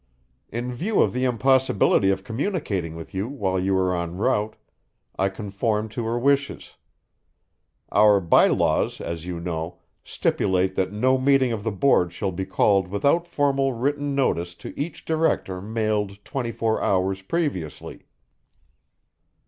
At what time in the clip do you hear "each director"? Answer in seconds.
14.75-15.61